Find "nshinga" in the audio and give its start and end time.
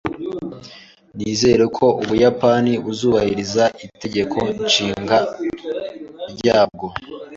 4.65-5.17